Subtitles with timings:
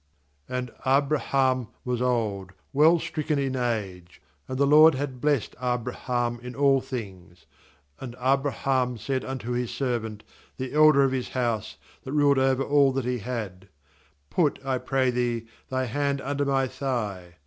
[0.47, 5.55] 24 And Abraham was old, well ^•*• stricken in age; and the LORD had blessed
[5.61, 7.45] Abraham in all things.
[8.01, 10.23] 2And Abraham said unto his servant,
[10.57, 13.67] the elder of his house, that ruled over all that ho had:
[14.35, 17.35] Tut, I pray thee, th; hand under my thigh.